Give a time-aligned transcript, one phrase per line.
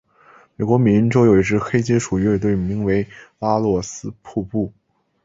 [0.55, 3.07] 美国缅因洲有一支黑金属乐队名为
[3.37, 4.73] 拉洛斯瀑布。